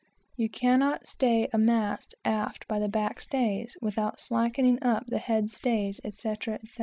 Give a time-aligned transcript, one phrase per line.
[0.35, 5.51] You cannot stay a mast aft by the back stays, without slacking up the head
[5.51, 6.57] stays, etc.